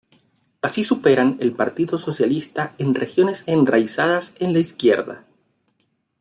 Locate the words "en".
2.79-2.95, 4.39-4.51